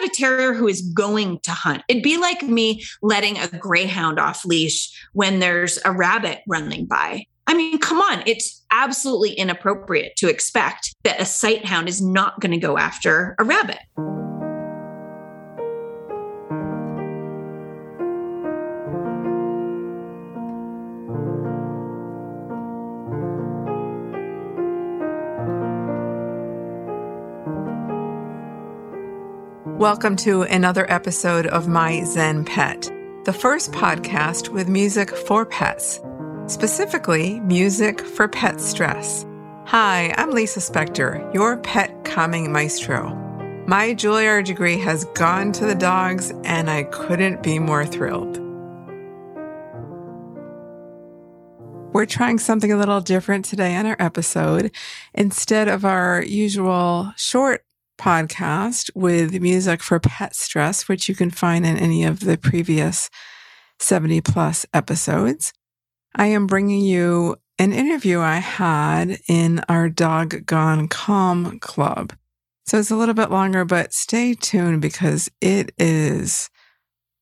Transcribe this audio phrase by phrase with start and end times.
[0.00, 1.82] got a terrier who is going to hunt.
[1.88, 7.26] It'd be like me letting a greyhound off leash when there's a rabbit running by.
[7.46, 12.40] I mean, come on, it's absolutely inappropriate to expect that a sight hound is not
[12.40, 13.78] going to go after a rabbit.
[29.78, 32.90] Welcome to another episode of My Zen Pet,
[33.26, 36.00] the first podcast with music for pets,
[36.46, 39.26] specifically music for pet stress.
[39.66, 43.10] Hi, I'm Lisa Spector, your pet calming maestro.
[43.66, 48.38] My Juilliard degree has gone to the dogs, and I couldn't be more thrilled.
[51.92, 54.70] We're trying something a little different today on our episode.
[55.12, 57.65] Instead of our usual short
[57.98, 63.10] podcast with music for pet stress, which you can find in any of the previous
[63.78, 65.52] 70 plus episodes.
[66.14, 72.12] I am bringing you an interview I had in our Dog Gone Calm Club.
[72.66, 76.50] So it's a little bit longer, but stay tuned because it is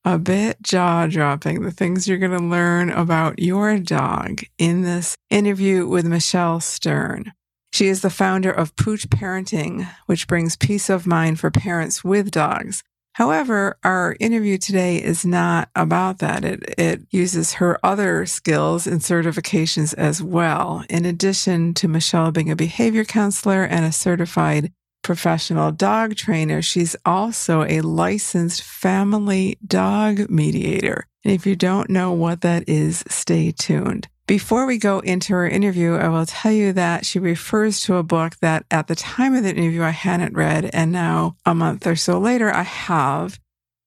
[0.05, 1.63] a bit jaw dropping.
[1.63, 7.33] The things you're going to learn about your dog in this interview with Michelle Stern.
[7.75, 12.31] She is the founder of Pooch Parenting, which brings peace of mind for parents with
[12.31, 12.85] dogs.
[13.15, 16.45] However, our interview today is not about that.
[16.45, 20.85] It, it uses her other skills and certifications as well.
[20.89, 26.95] In addition to Michelle being a behavior counselor and a certified professional dog trainer, she's
[27.05, 31.09] also a licensed family dog mediator.
[31.25, 34.07] And if you don't know what that is, stay tuned.
[34.27, 38.03] Before we go into her interview, I will tell you that she refers to a
[38.03, 41.87] book that at the time of the interview I hadn't read, and now a month
[41.87, 43.39] or so later I have.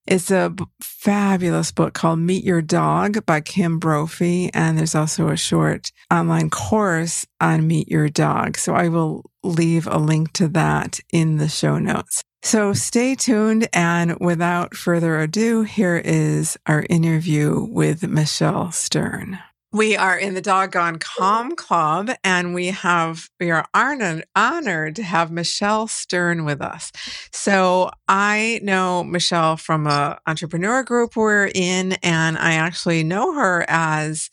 [0.06, 4.48] It's a fabulous book called Meet Your Dog by Kim Brophy.
[4.54, 8.56] And there's also a short online course on Meet Your Dog.
[8.56, 12.22] So I will leave a link to that in the show notes.
[12.42, 13.68] So stay tuned.
[13.74, 19.38] And without further ado, here is our interview with Michelle Stern.
[19.70, 25.02] We are in the Doggone Calm Club, and we have we are honored honored to
[25.02, 26.90] have Michelle Stern with us.
[27.32, 33.66] So I know Michelle from a entrepreneur group we're in, and I actually know her
[33.68, 34.30] as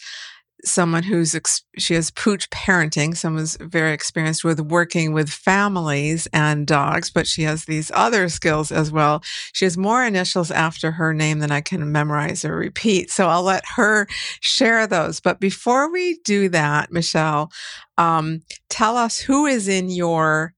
[0.63, 6.65] someone who's ex- she has pooch parenting someone's very experienced with working with families and
[6.65, 9.21] dogs but she has these other skills as well
[9.53, 13.43] she has more initials after her name than i can memorize or repeat so i'll
[13.43, 14.07] let her
[14.39, 17.51] share those but before we do that michelle
[17.97, 20.53] um, tell us who is in your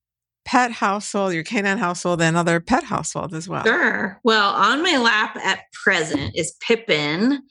[0.47, 3.65] pet household, your canine household, and other pet household as well.
[3.65, 4.19] Sure.
[4.23, 7.43] Well, on my lap at present is Pippin.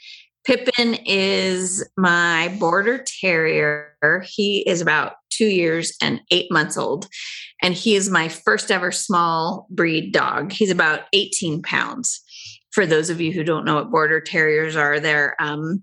[0.47, 4.25] Pippin is my border terrier.
[4.25, 7.09] He is about two years and eight months old.
[7.63, 10.53] And he is my first ever small breed dog.
[10.53, 12.23] He's about 18 pounds.
[12.71, 15.83] For those of you who don't know what border terriers are, they're um,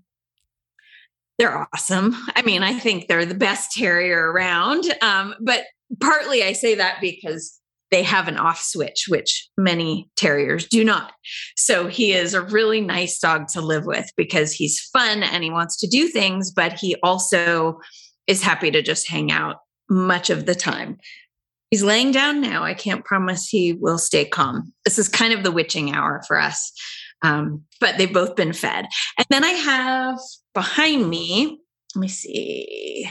[1.36, 2.14] they're awesome.
[2.34, 4.84] I mean, I think they're the best terrier around.
[5.02, 5.64] Um, but
[6.00, 11.12] partly I say that because they have an off switch, which many terriers do not.
[11.56, 15.50] So he is a really nice dog to live with because he's fun and he
[15.50, 17.78] wants to do things, but he also
[18.26, 19.56] is happy to just hang out
[19.88, 20.98] much of the time.
[21.70, 22.62] He's laying down now.
[22.62, 24.72] I can't promise he will stay calm.
[24.84, 26.72] This is kind of the witching hour for us.
[27.22, 28.86] Um, but they've both been fed.
[29.18, 30.18] And then I have
[30.52, 31.58] behind me,
[31.94, 33.08] let me see.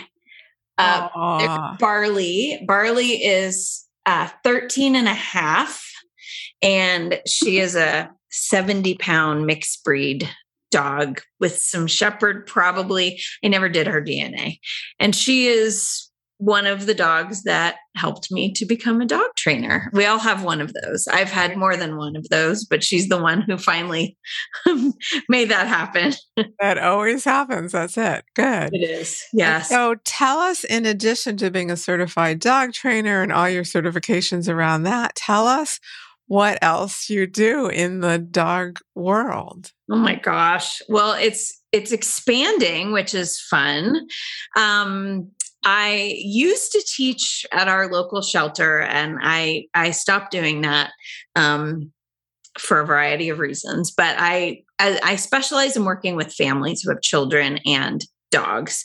[0.78, 2.64] Uh, Barley.
[2.68, 5.90] Barley is uh, 13 and a half.
[6.62, 10.30] And she is a 70 pound mixed breed
[10.72, 13.22] dog with some shepherd, probably.
[13.44, 14.60] I never did her DNA.
[15.00, 19.90] And she is one of the dogs that helped me to become a dog trainer.
[19.94, 21.08] We all have one of those.
[21.08, 24.18] I've had more than one of those, but she's the one who finally
[25.30, 26.14] made that happen.
[26.60, 27.72] that always happens.
[27.72, 28.26] That's it.
[28.36, 28.74] Good.
[28.74, 29.24] It is.
[29.32, 29.70] Yes.
[29.70, 34.52] So tell us, in addition to being a certified dog trainer and all your certifications
[34.52, 35.80] around that, tell us
[36.28, 39.72] what else you do in the dog world.
[39.92, 40.82] Oh my gosh.
[40.90, 44.08] Well, it's it's expanding, which is fun.
[44.58, 45.32] Um,
[45.66, 50.92] I used to teach at our local shelter, and I I stopped doing that
[51.36, 51.92] um,
[52.58, 53.92] for a variety of reasons.
[53.92, 58.84] But I, I I specialize in working with families who have children and dogs.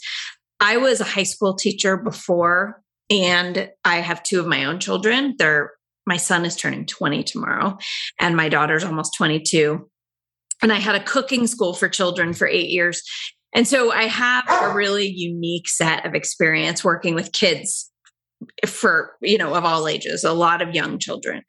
[0.61, 5.35] I was a high school teacher before, and I have two of my own children.
[5.39, 5.73] They're
[6.07, 7.77] my son is turning 20 tomorrow,
[8.19, 9.89] and my daughter's almost 22.
[10.63, 13.03] And I had a cooking school for children for eight years.
[13.55, 17.91] And so I have a really unique set of experience working with kids
[18.67, 21.43] for, you know, of all ages, a lot of young children.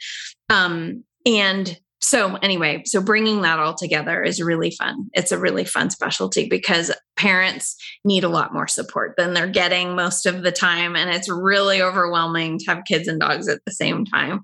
[0.49, 5.09] Um, and so anyway so bringing that all together is really fun.
[5.13, 7.75] It's a really fun specialty because parents
[8.05, 11.81] need a lot more support than they're getting most of the time and it's really
[11.81, 14.43] overwhelming to have kids and dogs at the same time.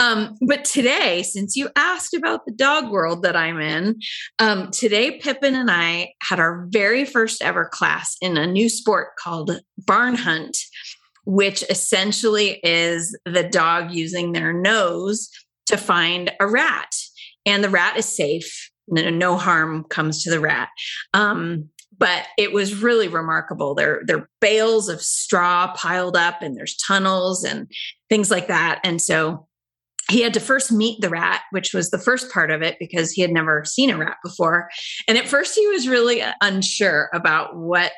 [0.00, 3.98] Um, but today since you asked about the dog world that i'm in
[4.38, 9.16] um, today pippin and i had our very first ever class in a new sport
[9.16, 10.56] called barn hunt
[11.24, 15.30] which essentially is the dog using their nose
[15.68, 16.90] to find a rat,
[17.46, 18.70] and the rat is safe.
[18.88, 20.68] No, harm comes to the rat.
[21.12, 21.68] Um,
[21.98, 23.74] but it was really remarkable.
[23.74, 27.70] There, there are bales of straw piled up, and there's tunnels and
[28.08, 28.80] things like that.
[28.84, 29.48] And so
[30.10, 33.12] he had to first meet the rat, which was the first part of it because
[33.12, 34.68] he had never seen a rat before.
[35.06, 37.92] And at first he was really unsure about what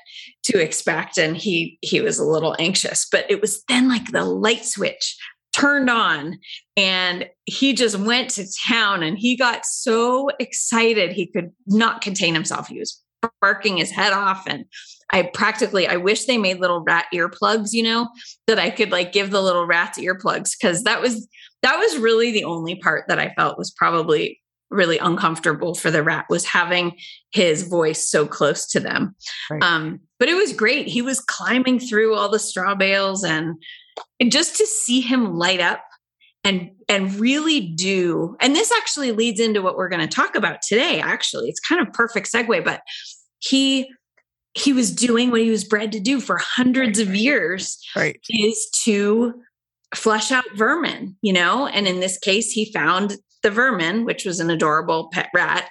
[0.45, 4.25] to expect and he he was a little anxious, but it was then like the
[4.25, 5.17] light switch
[5.53, 6.39] turned on
[6.77, 12.35] and he just went to town and he got so excited he could not contain
[12.35, 12.69] himself.
[12.69, 13.03] He was
[13.41, 14.65] barking his head off and
[15.13, 18.09] i practically i wish they made little rat earplugs you know
[18.47, 21.29] that i could like give the little rats earplugs because that was
[21.61, 26.03] that was really the only part that i felt was probably really uncomfortable for the
[26.03, 26.97] rat was having
[27.33, 29.15] his voice so close to them.
[29.51, 29.63] Right.
[29.63, 30.87] um, but it was great.
[30.87, 33.57] He was climbing through all the straw bales and
[34.19, 35.81] and just to see him light up
[36.45, 40.63] and and really do and this actually leads into what we're going to talk about
[40.63, 41.49] today actually.
[41.49, 42.81] It's kind of perfect segue but
[43.39, 43.89] he
[44.55, 48.19] he was doing what he was bred to do for hundreds of years right.
[48.31, 49.35] is to
[49.95, 51.67] flush out vermin you know?
[51.67, 55.69] And in this case he found the vermin which was an adorable pet rat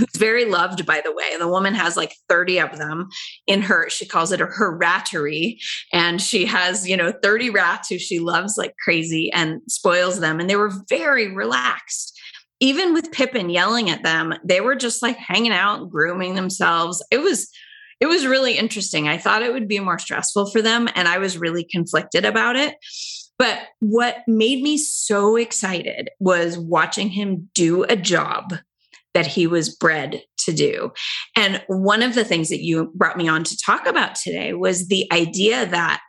[0.00, 1.36] who's very loved, by the way.
[1.38, 3.08] The woman has like 30 of them
[3.46, 5.58] in her, she calls it her rattery.
[5.92, 10.40] And she has, you know, 30 rats who she loves like crazy and spoils them.
[10.40, 12.18] And they were very relaxed.
[12.60, 17.04] Even with Pippin yelling at them, they were just like hanging out, grooming themselves.
[17.10, 17.50] It was,
[18.00, 19.08] it was really interesting.
[19.08, 22.56] I thought it would be more stressful for them, and I was really conflicted about
[22.56, 22.76] it.
[23.38, 28.52] But what made me so excited was watching him do a job
[29.14, 30.92] that he was bred to do.
[31.36, 34.88] And one of the things that you brought me on to talk about today was
[34.88, 36.00] the idea that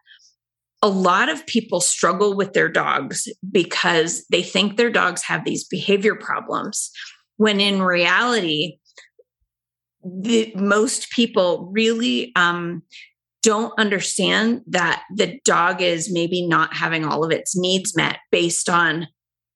[0.81, 5.63] a lot of people struggle with their dogs because they think their dogs have these
[5.63, 6.89] behavior problems,
[7.37, 8.77] when in reality,
[10.03, 12.81] the, most people really um,
[13.43, 18.69] don't understand that the dog is maybe not having all of its needs met based
[18.69, 19.07] on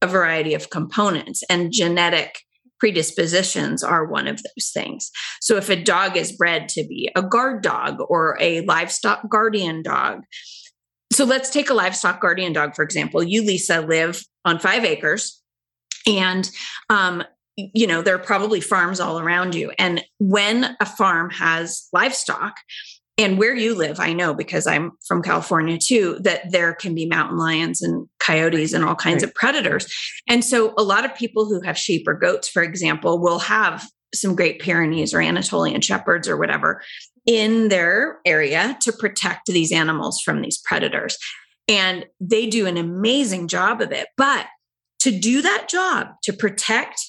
[0.02, 2.45] a variety of components and genetic
[2.86, 5.10] predispositions are one of those things.
[5.42, 9.82] So if a dog is bred to be a guard dog or a livestock guardian
[9.82, 10.22] dog,
[11.12, 13.24] so let's take a livestock guardian dog, for example.
[13.24, 15.42] You, Lisa, live on five acres
[16.06, 16.48] and
[16.92, 17.24] um,
[17.58, 22.54] you know there are probably farms all around you and when a farm has livestock
[23.18, 27.06] and where you live, I know because I'm from California too, that there can be
[27.06, 29.30] mountain lions and coyotes and all kinds right.
[29.30, 29.88] of predators.
[30.28, 33.86] And so a lot of people who have sheep or goats, for example, will have
[34.14, 36.82] some Great Pyrenees or Anatolian shepherds or whatever
[37.26, 41.18] in their area to protect these animals from these predators.
[41.68, 44.08] And they do an amazing job of it.
[44.18, 44.48] But
[45.00, 47.00] to do that job, to protect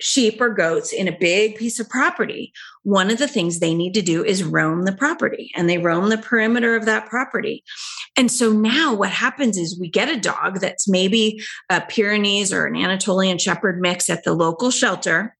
[0.00, 3.94] sheep or goats in a big piece of property, one of the things they need
[3.94, 7.62] to do is roam the property and they roam the perimeter of that property.
[8.16, 12.66] And so now what happens is we get a dog that's maybe a Pyrenees or
[12.66, 15.36] an Anatolian Shepherd mix at the local shelter,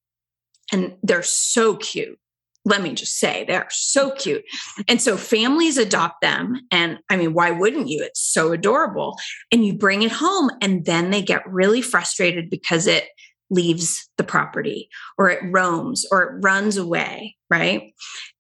[0.73, 2.19] and they're so cute.
[2.65, 4.43] Let me just say, they're so cute.
[4.89, 6.63] And so families adopt them.
[6.71, 8.03] And I mean, why wouldn't you?
[8.03, 9.19] It's so adorable.
[9.53, 13.05] And you bring it home, and then they get really frustrated because it
[13.51, 17.93] leaves the property or it roams or it runs away, right?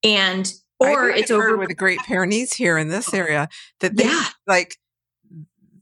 [0.03, 3.49] And or it's over with the Great Pyrenees here in this area
[3.81, 4.27] that they yeah.
[4.47, 4.77] like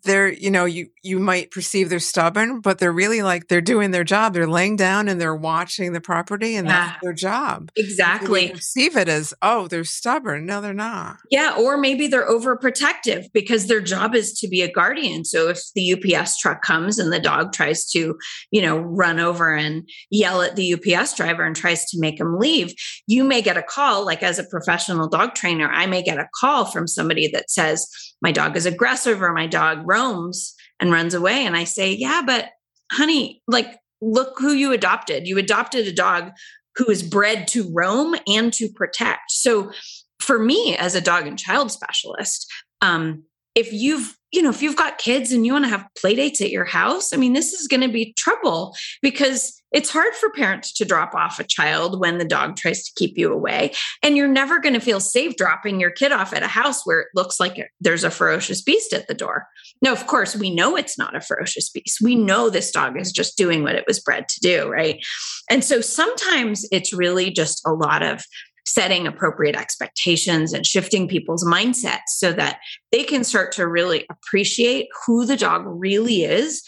[0.04, 3.90] they're you know you you might perceive they're stubborn but they're really like they're doing
[3.90, 4.34] their job.
[4.34, 6.86] They're laying down and they're watching the property and yeah.
[6.86, 7.70] that's their job.
[7.76, 8.50] Exactly.
[8.50, 10.46] perceive it as oh they're stubborn?
[10.46, 11.18] No they're not.
[11.30, 15.24] Yeah or maybe they're overprotective because their job is to be a guardian.
[15.24, 18.16] So if the ups truck comes and the dog tries to
[18.50, 22.38] you know run over and yell at the ups driver and tries to make him
[22.38, 22.74] leave
[23.06, 26.28] you may get a call like as a professional dog trainer i may get a
[26.38, 27.86] call from somebody that says
[28.20, 31.46] my dog is aggressive or my dog roams and runs away.
[31.46, 32.50] And I say, Yeah, but
[32.90, 35.26] honey, like, look who you adopted.
[35.26, 36.32] You adopted a dog
[36.76, 39.30] who is bred to roam and to protect.
[39.30, 39.70] So,
[40.18, 44.76] for me as a dog and child specialist, um, if you've you know if you've
[44.76, 47.52] got kids and you want to have play dates at your house i mean this
[47.52, 51.98] is going to be trouble because it's hard for parents to drop off a child
[51.98, 53.72] when the dog tries to keep you away.
[54.02, 57.00] And you're never going to feel safe dropping your kid off at a house where
[57.00, 59.46] it looks like there's a ferocious beast at the door.
[59.80, 62.00] Now, of course, we know it's not a ferocious beast.
[62.02, 65.04] We know this dog is just doing what it was bred to do, right?
[65.50, 68.24] And so sometimes it's really just a lot of
[68.64, 72.58] setting appropriate expectations and shifting people's mindsets so that
[72.90, 76.62] they can start to really appreciate who the dog really is.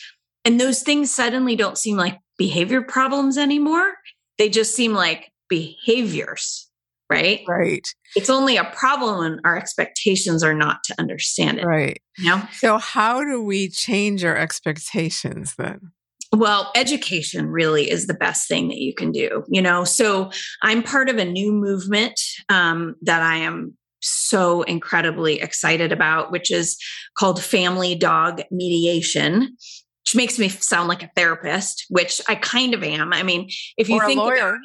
[0.45, 3.95] And those things suddenly don't seem like behavior problems anymore.
[4.39, 6.69] They just seem like behaviors,
[7.09, 7.43] right?
[7.49, 7.87] Right.
[8.17, 11.65] It's only a problem when our expectations are not to understand it.
[11.65, 12.03] Right.
[12.19, 12.43] You know?
[12.55, 15.93] So, how do we change our expectations then?
[16.35, 19.45] Well, education really is the best thing that you can do.
[19.49, 20.31] You know, so
[20.63, 26.51] I'm part of a new movement um, that I am so incredibly excited about, which
[26.51, 26.77] is
[27.17, 29.57] called Family Dog Mediation
[30.05, 33.15] which makes me sound like a therapist, which I kind of am.
[33.15, 33.49] I mean,
[33.79, 34.51] if you or think lawyer.
[34.51, 34.59] About,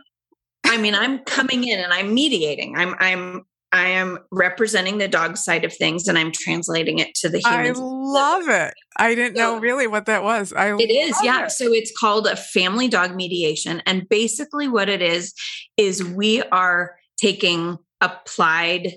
[0.65, 2.77] I mean, I'm coming in and I'm mediating.
[2.77, 7.29] I'm I'm I am representing the dog side of things and I'm translating it to
[7.29, 7.67] the human.
[7.67, 8.73] I love it.
[8.97, 10.51] I didn't so, know really what that was.
[10.53, 11.45] I It is, yeah.
[11.45, 11.51] It.
[11.51, 13.81] So it's called a family dog mediation.
[13.85, 15.33] And basically what it is,
[15.77, 18.93] is we are taking applied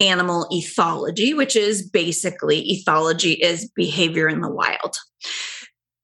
[0.00, 4.96] animal ethology, which is basically ethology is behavior in the wild.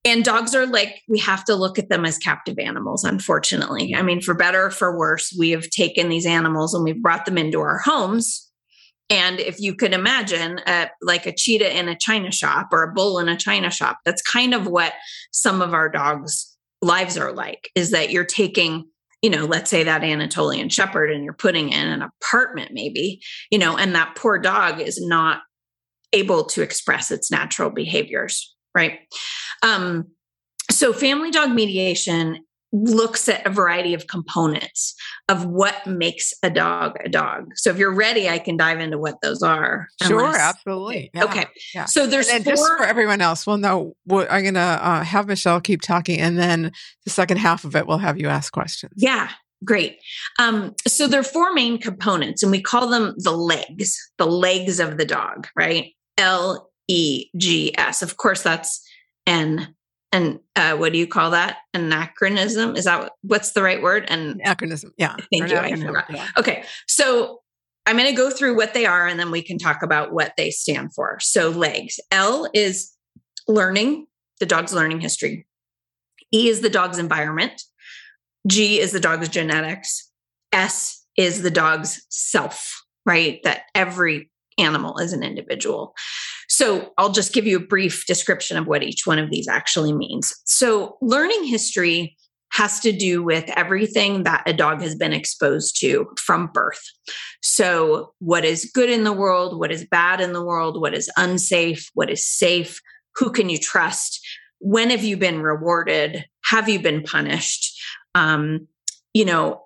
[0.06, 3.94] And dogs are like, we have to look at them as captive animals, unfortunately.
[3.94, 7.24] I mean, for better or for worse, we have taken these animals and we've brought
[7.24, 8.50] them into our homes.
[9.08, 12.92] And if you could imagine, uh, like a cheetah in a china shop or a
[12.92, 14.92] bull in a china shop, that's kind of what
[15.30, 18.84] some of our dogs' lives are like is that you're taking
[19.22, 23.58] you know, let's say that Anatolian Shepherd and you're putting in an apartment, maybe, you
[23.58, 25.40] know, and that poor dog is not
[26.12, 29.00] able to express its natural behaviors, right?
[29.62, 30.08] Um,
[30.70, 34.96] so, family dog mediation looks at a variety of components
[35.28, 37.52] of what makes a dog a dog.
[37.54, 39.86] So if you're ready, I can dive into what those are.
[40.02, 41.10] Sure, unless, absolutely.
[41.14, 41.46] Yeah, okay.
[41.72, 41.84] Yeah.
[41.84, 43.46] So there's four, just for everyone else.
[43.46, 46.72] Well, no, I'm going to uh, have Michelle keep talking, and then
[47.04, 48.92] the second half of it, we'll have you ask questions.
[48.96, 49.30] Yeah.
[49.64, 49.98] Great.
[50.38, 54.80] Um, so there are four main components, and we call them the legs, the legs
[54.80, 55.92] of the dog, right?
[56.18, 58.02] L E G S.
[58.02, 58.82] Of course, that's
[59.26, 59.74] an
[60.12, 61.58] and uh, what do you call that?
[61.74, 62.76] Anachronism?
[62.76, 64.04] Is that what's the right word?
[64.08, 64.92] And anachronism.
[64.96, 65.16] Yeah.
[65.32, 65.56] Thank you.
[65.56, 66.04] I forgot.
[66.08, 66.28] Yeah.
[66.38, 66.64] Okay.
[66.86, 67.40] So
[67.84, 70.34] I'm going to go through what they are and then we can talk about what
[70.36, 71.18] they stand for.
[71.20, 71.98] So legs.
[72.12, 72.92] L is
[73.48, 74.06] learning,
[74.38, 75.46] the dog's learning history.
[76.32, 77.62] E is the dog's environment.
[78.46, 80.10] G is the dog's genetics.
[80.52, 83.40] S is the dog's self, right?
[83.42, 85.94] That every animal as an individual.
[86.48, 89.92] So I'll just give you a brief description of what each one of these actually
[89.92, 90.34] means.
[90.44, 92.16] So learning history
[92.52, 96.82] has to do with everything that a dog has been exposed to from birth.
[97.42, 101.10] So, what is good in the world, what is bad in the world, what is
[101.16, 102.80] unsafe, what is safe,
[103.16, 104.24] who can you trust,
[104.60, 107.76] when have you been rewarded, have you been punished?
[108.14, 108.68] Um,
[109.12, 109.62] you know,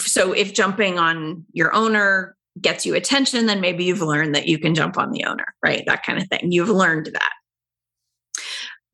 [0.00, 4.58] so if jumping on your owner gets you attention, then maybe you've learned that you
[4.58, 5.84] can jump on the owner, right?
[5.86, 6.50] That kind of thing.
[6.52, 7.32] You've learned that.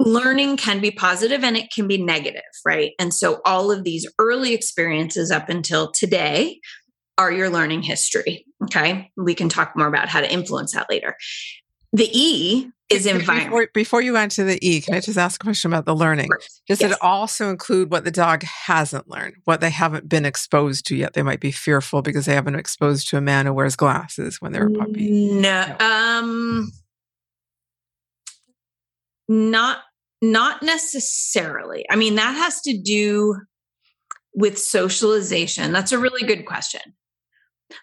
[0.01, 2.93] Learning can be positive and it can be negative, right?
[2.99, 6.61] And so all of these early experiences up until today
[7.17, 8.45] are your learning history.
[8.65, 9.11] Okay.
[9.17, 11.17] We can talk more about how to influence that later.
[11.93, 13.51] The E is environment.
[13.51, 15.95] Before, before, you went to the E, can I just ask a question about the
[15.95, 16.29] learning?
[16.69, 16.93] Does yes.
[16.93, 21.15] it also include what the dog hasn't learned, what they haven't been exposed to yet?
[21.15, 24.41] They might be fearful because they haven't been exposed to a man who wears glasses
[24.41, 25.33] when they're a puppy.
[25.33, 25.87] No, no.
[25.87, 26.73] um,
[29.29, 29.79] not
[30.21, 31.85] not necessarily.
[31.91, 33.37] I mean, that has to do
[34.35, 35.73] with socialization.
[35.73, 36.81] That's a really good question.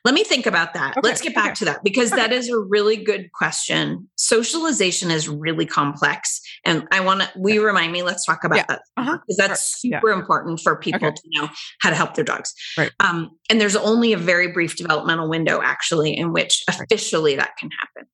[0.06, 0.98] Let me think about that.
[0.98, 1.08] Okay.
[1.08, 1.56] Let's get back okay.
[1.56, 2.22] to that because okay.
[2.22, 4.08] that is a really good question.
[4.16, 6.40] Socialization is really complex.
[6.66, 8.66] And I want to, we remind me, let's talk about yeah.
[8.70, 9.18] that uh-huh.
[9.18, 10.20] because that's super yeah.
[10.20, 11.50] important for people to know
[11.82, 12.54] how to help their dogs.
[12.78, 12.92] Right.
[13.00, 17.70] Um, and there's only a very brief developmental window actually in which officially that can
[17.80, 18.10] happen.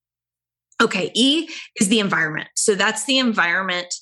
[0.81, 1.11] Okay.
[1.15, 2.49] E is the environment.
[2.55, 3.93] So that's the environment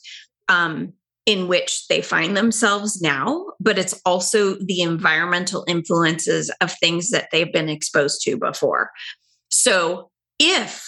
[0.50, 0.94] um,
[1.26, 7.30] in which they find themselves now, but it's also the environmental influences of things that
[7.32, 8.92] they've been exposed to before.
[9.50, 10.86] So if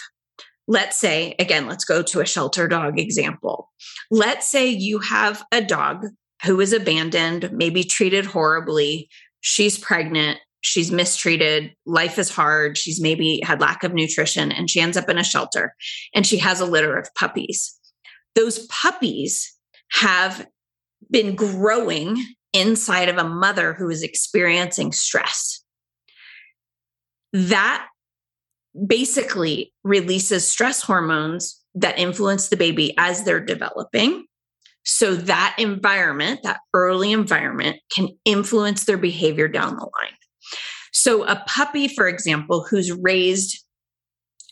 [0.68, 3.72] let's say, again, let's go to a shelter dog example.
[4.12, 6.06] Let's say you have a dog
[6.44, 9.10] who is abandoned, maybe treated horribly.
[9.40, 14.82] She's pregnant, she's mistreated, life is hard, she's maybe had lack of nutrition, and she
[14.82, 15.74] ends up in a shelter
[16.14, 17.74] and she has a litter of puppies.
[18.36, 19.57] Those puppies
[19.92, 20.46] have
[21.10, 22.18] been growing
[22.54, 25.64] inside of a mother who is experiencing stress.
[27.34, 27.88] That
[28.86, 34.26] basically releases stress hormones that influence the baby as they're developing.
[34.84, 40.16] So that environment, that early environment, can influence their behavior down the line.
[40.94, 43.64] So, a puppy, for example, who's raised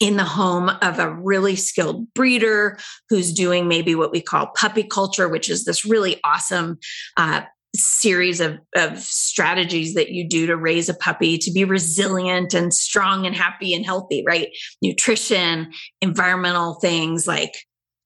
[0.01, 2.77] in the home of a really skilled breeder
[3.09, 6.77] who's doing maybe what we call puppy culture, which is this really awesome
[7.17, 7.41] uh,
[7.75, 12.73] series of, of strategies that you do to raise a puppy to be resilient and
[12.73, 14.49] strong and happy and healthy, right?
[14.81, 15.71] Nutrition,
[16.01, 17.55] environmental things like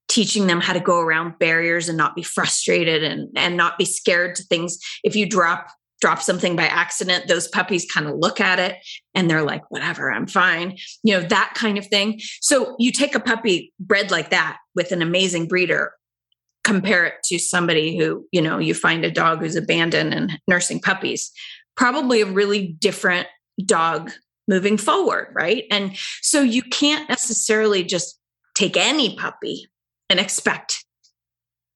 [0.08, 3.86] teaching them how to go around barriers and not be frustrated and, and not be
[3.86, 4.80] scared to things.
[5.04, 5.68] If you drop
[6.02, 8.78] drop something by accident, those puppies kind of look at it
[9.14, 10.78] and they're like, whatever, I'm fine.
[11.04, 12.20] You know, that kind of thing.
[12.42, 15.94] So you take a puppy bred like that with an amazing breeder,
[16.64, 20.80] compare it to somebody who, you know, you find a dog who's abandoned and nursing
[20.80, 21.32] puppies,
[21.76, 23.28] probably a really different
[23.66, 24.12] dog
[24.48, 25.66] moving forward, right?
[25.70, 28.20] And so you can't necessarily just
[28.56, 29.68] take any puppy
[30.10, 30.86] and expect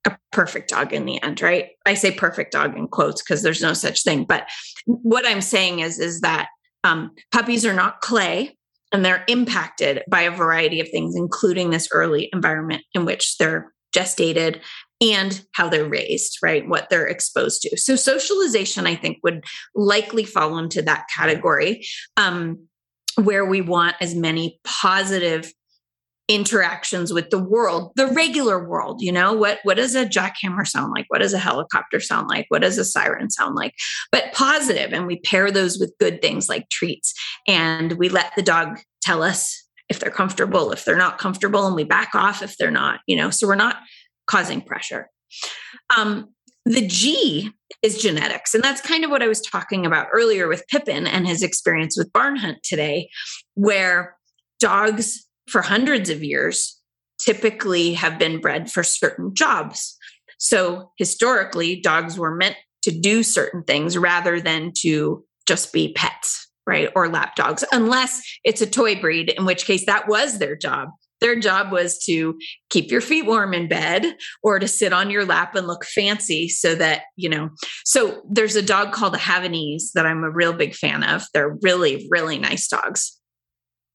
[0.05, 1.69] a perfect dog in the end, right?
[1.86, 4.25] I say perfect dog in quotes because there's no such thing.
[4.25, 4.48] But
[4.86, 6.48] what I'm saying is, is that
[6.83, 8.57] um, puppies are not clay
[8.91, 13.74] and they're impacted by a variety of things, including this early environment in which they're
[13.95, 14.60] gestated
[15.01, 16.67] and how they're raised, right?
[16.67, 17.77] What they're exposed to.
[17.77, 19.43] So socialization, I think, would
[19.75, 21.86] likely fall into that category.
[22.17, 22.67] Um,
[23.22, 25.53] where we want as many positive
[26.30, 30.94] interactions with the world the regular world you know what what does a jackhammer sound
[30.96, 31.06] like?
[31.10, 32.46] What does a helicopter sound like?
[32.48, 33.74] What does a siren sound like?
[34.12, 37.14] But positive and we pair those with good things like treats
[37.46, 41.75] and we let the dog tell us if they're comfortable if they're not comfortable and
[41.75, 43.77] we back off if they're not you know so we're not
[44.27, 45.09] causing pressure.
[45.96, 46.29] Um,
[46.66, 48.53] the G is genetics.
[48.53, 51.98] And that's kind of what I was talking about earlier with Pippin and his experience
[51.98, 53.09] with Barn Hunt today,
[53.55, 54.16] where
[54.59, 56.79] dogs for hundreds of years
[57.20, 59.98] typically have been bred for certain jobs.
[60.40, 66.50] So historically, dogs were meant to do certain things rather than to just be pets,
[66.68, 66.90] right?
[66.96, 70.90] Or lap dogs, unless it's a toy breed, in which case that was their job.
[71.22, 72.38] Their job was to
[72.70, 76.50] keep your feet warm in bed or to sit on your lap and look fancy
[76.50, 77.50] so that, you know.
[77.86, 81.24] So there's a dog called a Havanese that I'm a real big fan of.
[81.34, 83.18] They're really, really nice dogs.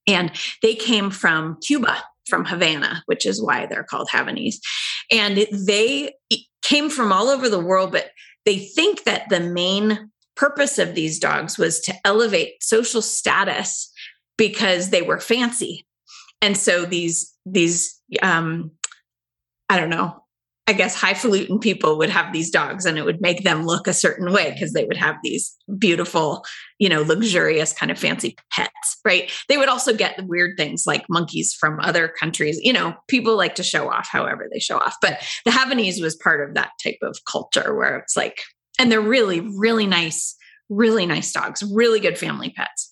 [0.08, 4.56] And they came from Cuba, from Havana, which is why they're called Havanese.
[5.12, 6.14] And they
[6.62, 8.10] came from all over the world, but
[8.44, 13.92] they think that the main purpose of these dogs was to elevate social status
[14.36, 15.86] because they were fancy.
[16.40, 18.70] And so these, these, um,
[19.68, 20.24] I don't know,
[20.68, 23.94] I guess highfalutin people would have these dogs and it would make them look a
[23.94, 26.44] certain way because they would have these beautiful,
[26.78, 29.32] you know, luxurious kind of fancy pets, right?
[29.48, 32.60] They would also get weird things like monkeys from other countries.
[32.62, 34.96] You know, people like to show off however they show off.
[35.00, 38.42] But the Havanese was part of that type of culture where it's like,
[38.78, 40.36] and they're really, really nice,
[40.68, 42.90] really nice dogs, really good family pets.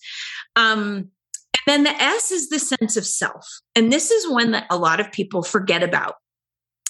[0.56, 1.10] Um,
[1.66, 3.46] and then the S is the sense of self.
[3.74, 6.14] And this is one that a lot of people forget about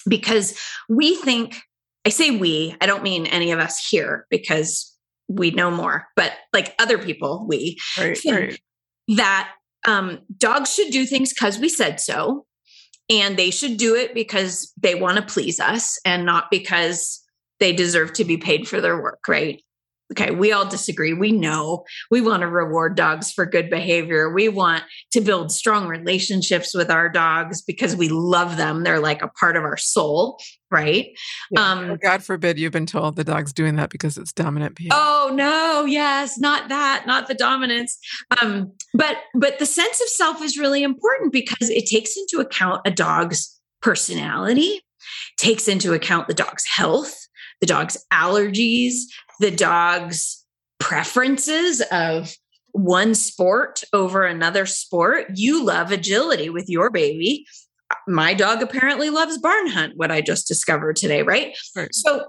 [0.09, 1.57] because we think,
[2.05, 4.93] I say we, I don't mean any of us here because
[5.29, 8.61] we know more, but like other people, we right, think right.
[9.17, 9.53] that
[9.87, 12.47] um, dogs should do things because we said so.
[13.09, 17.23] And they should do it because they want to please us and not because
[17.61, 19.63] they deserve to be paid for their work, right?
[20.13, 21.13] Okay, we all disagree.
[21.13, 24.33] We know we want to reward dogs for good behavior.
[24.33, 28.85] We want to build strong relationships with our dogs because we love them.
[28.85, 30.39] They're like a part of our soul,
[30.71, 31.09] right?
[31.51, 31.73] Yeah.
[31.73, 34.93] Um, God forbid you've been told the dog's doing that because it's dominant behavior.
[34.95, 37.99] Oh no, yes, not that, not the dominance.
[38.41, 42.83] Um, but but the sense of self is really important because it takes into account
[42.85, 44.81] a dog's personality,
[45.37, 47.26] takes into account the dog's health,
[47.61, 49.03] the dog's allergies,
[49.41, 50.45] the dog's
[50.79, 52.35] preferences of
[52.73, 55.27] one sport over another sport.
[55.35, 57.47] You love agility with your baby.
[58.07, 61.57] My dog apparently loves barn hunt, what I just discovered today, right?
[61.93, 62.27] So,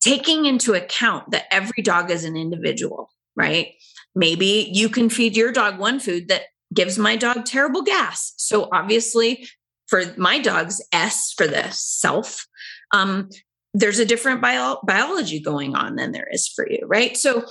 [0.00, 3.74] taking into account that every dog is an individual, right?
[4.14, 8.32] Maybe you can feed your dog one food that gives my dog terrible gas.
[8.36, 9.48] So obviously,
[9.88, 12.46] for my dog's S for the self,
[12.92, 13.28] um,
[13.74, 17.16] there's a different bio- biology going on than there is for you, right?
[17.16, 17.44] So,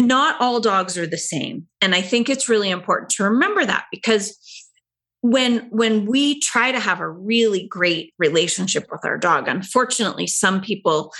[0.00, 3.84] not all dogs are the same, and I think it's really important to remember that
[3.90, 4.38] because
[5.22, 10.60] when when we try to have a really great relationship with our dog, unfortunately, some
[10.60, 11.12] people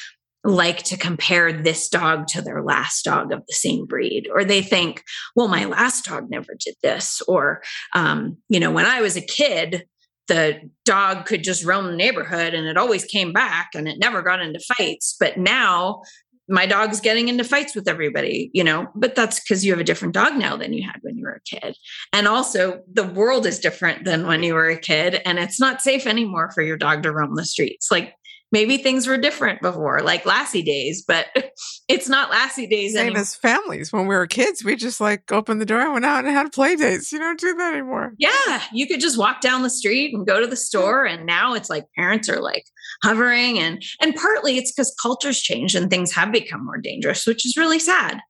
[0.45, 4.61] like to compare this dog to their last dog of the same breed or they
[4.61, 5.05] think
[5.37, 7.63] well my last dog never did this or
[7.95, 9.87] um, you know when i was a kid
[10.29, 14.23] the dog could just roam the neighborhood and it always came back and it never
[14.23, 15.17] got into fights.
[15.19, 16.03] But now
[16.49, 18.89] my dog's getting into fights with everybody you know?
[18.95, 21.35] But that's because you have a different dog now than you had when you were
[21.35, 21.77] a kid.
[22.13, 25.83] And also the world is different than when you were a kid and it's not
[25.83, 27.91] safe anymore for your dog to roam the streets.
[27.91, 28.15] Like
[28.53, 31.27] maybe things were different before, like Lassie days, but
[31.89, 33.23] it's not Lassie days Same anymore.
[33.23, 33.93] as families.
[33.93, 36.53] When we were kids, we just like opened the door and went out and had
[36.53, 37.11] play dates.
[37.11, 38.13] You don't do that anymore.
[38.19, 41.55] Yeah, you could just walk down the street and go to the store, and now
[41.55, 42.65] it's like parents are like
[43.03, 47.45] hovering, and and partly it's because cultures change and things have become more dangerous, which
[47.47, 48.21] is really sad.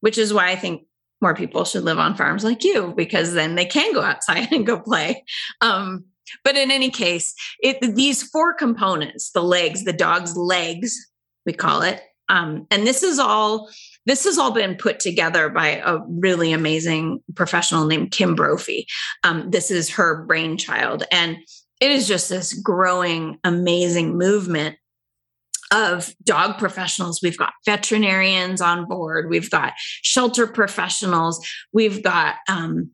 [0.00, 0.82] Which is why I think
[1.20, 4.66] more people should live on farms like you because then they can go outside and
[4.66, 5.24] go play.
[5.60, 6.04] Um,
[6.44, 10.96] but in any case, it, these four components the legs, the dog's legs,
[11.46, 12.02] we call it.
[12.28, 13.68] Um, and this is all
[14.06, 18.86] this has all been put together by a really amazing professional named Kim Brophy.
[19.22, 21.36] Um, this is her brainchild, and
[21.80, 24.76] it is just this growing, amazing movement
[25.72, 27.20] of dog professionals.
[27.22, 29.30] We've got veterinarians on board.
[29.30, 31.44] We've got shelter professionals.
[31.72, 32.90] We've got um,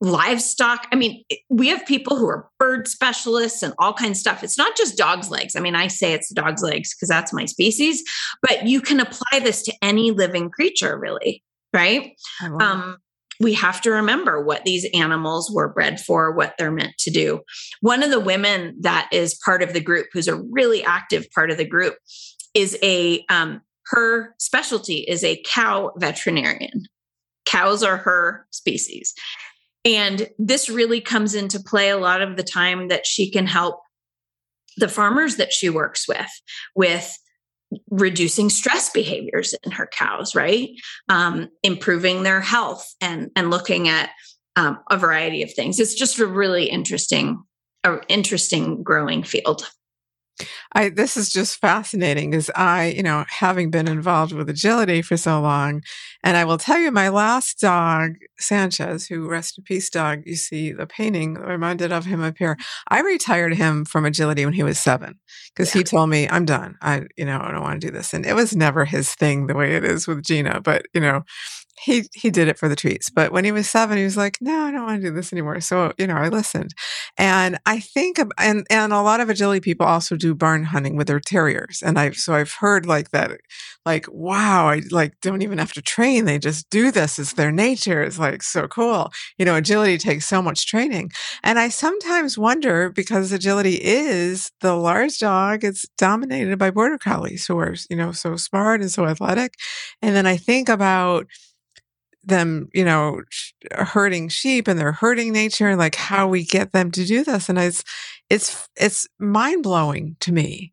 [0.00, 0.86] livestock.
[0.92, 4.44] I mean, we have people who are bird specialists and all kinds of stuff.
[4.44, 5.56] It's not just dog's legs.
[5.56, 8.02] I mean, I say it's dog's legs because that's my species,
[8.40, 12.12] but you can apply this to any living creature, really, right?
[12.60, 12.98] Um,
[13.40, 17.40] we have to remember what these animals were bred for, what they're meant to do.
[17.80, 21.50] One of the women that is part of the group, who's a really active part
[21.50, 21.96] of the group,
[22.54, 26.84] is a um, her specialty is a cow veterinarian.
[27.46, 29.14] Cows are her species.
[29.84, 33.80] And this really comes into play a lot of the time that she can help
[34.76, 36.30] the farmers that she works with,
[36.74, 37.16] with
[37.90, 40.70] reducing stress behaviors in her cows, right?
[41.08, 44.10] Um, improving their health and, and looking at
[44.56, 45.78] um, a variety of things.
[45.78, 47.42] It's just a really interesting,
[47.84, 49.68] a interesting growing field.
[50.72, 55.16] I this is just fascinating because I, you know, having been involved with agility for
[55.16, 55.82] so long,
[56.22, 60.22] and I will tell you, my last dog, Sanchez, who rest in peace, dog.
[60.26, 62.56] You see the painting reminded of him up here.
[62.88, 65.18] I retired him from agility when he was seven
[65.54, 65.80] because yeah.
[65.80, 66.76] he told me, "I'm done.
[66.82, 69.46] I, you know, I don't want to do this." And it was never his thing
[69.46, 71.24] the way it is with Gina, but you know,
[71.82, 73.10] he he did it for the treats.
[73.10, 75.32] But when he was seven, he was like, "No, I don't want to do this
[75.32, 76.74] anymore." So you know, I listened,
[77.16, 81.06] and I think, and and a lot of agility people also do barn hunting with
[81.08, 83.32] their terriers, and I've so I've heard like that,
[83.86, 87.18] like wow, I like don't even have to train; they just do this.
[87.18, 88.02] It's their nature.
[88.02, 89.10] It's like so cool.
[89.38, 91.10] You know, agility takes so much training,
[91.42, 95.64] and I sometimes wonder because agility is the large dog.
[95.64, 99.54] It's dominated by border collies who are you know so smart and so athletic,
[100.02, 101.26] and then I think about
[102.24, 103.22] them, you know,
[103.72, 107.48] herding sheep and their herding nature, and like how we get them to do this.
[107.48, 107.84] And it's,
[108.28, 110.72] it's, it's mind blowing to me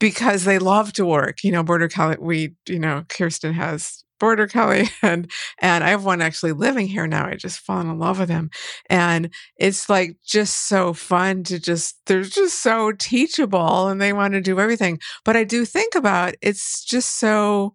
[0.00, 1.42] because they love to work.
[1.42, 6.04] You know, border collie, we, you know, Kirsten has border collie and, and I have
[6.04, 7.26] one actually living here now.
[7.26, 8.50] I just fallen in love with him.
[8.88, 14.34] And it's like just so fun to just, they're just so teachable and they want
[14.34, 14.98] to do everything.
[15.24, 17.74] But I do think about it's just so,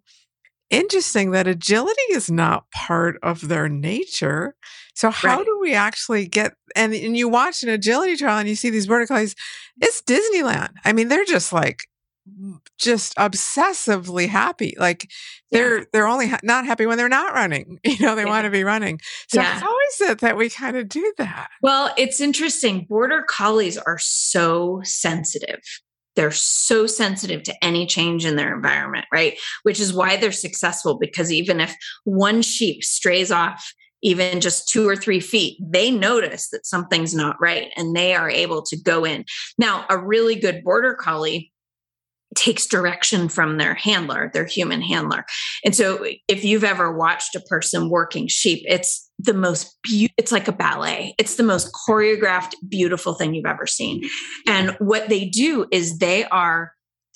[0.70, 4.54] interesting that agility is not part of their nature.
[4.94, 5.46] So how right.
[5.46, 8.86] do we actually get and, and you watch an agility trial and you see these
[8.86, 9.34] border collies,
[9.80, 10.70] it's Disneyland.
[10.84, 11.80] I mean, they're just like
[12.78, 14.74] just obsessively happy.
[14.78, 15.10] Like
[15.50, 15.84] they're yeah.
[15.92, 17.78] they're only ha- not happy when they're not running.
[17.84, 18.28] You know, they yeah.
[18.28, 19.00] want to be running.
[19.28, 19.58] So yeah.
[19.58, 21.48] how is it that we kind of do that?
[21.62, 22.86] Well, it's interesting.
[22.88, 25.60] Border collies are so sensitive
[26.16, 29.38] they're so sensitive to any change in their environment, right?
[29.62, 34.88] Which is why they're successful because even if one sheep strays off even just two
[34.88, 39.04] or three feet, they notice that something's not right and they are able to go
[39.04, 39.24] in.
[39.58, 41.52] Now, a really good border collie
[42.36, 45.24] takes direction from their handler, their human handler.
[45.64, 50.32] And so if you've ever watched a person working sheep, it's the most beautiful, it's
[50.32, 51.14] like a ballet.
[51.18, 54.02] It's the most choreographed, beautiful thing you've ever seen.
[54.46, 56.72] And what they do is they are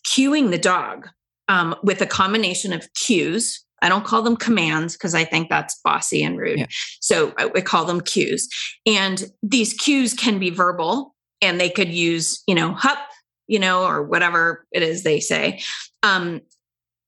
[0.06, 1.08] cueing the dog
[1.48, 5.78] um, with a combination of cues I don't call them commands because I think that's
[5.84, 6.60] bossy and rude.
[6.60, 6.66] Yeah.
[7.00, 8.48] So I, I call them cues.
[8.86, 12.98] And these cues can be verbal and they could use, you know, hup,
[13.46, 15.60] you know, or whatever it is they say.
[16.02, 16.40] Um,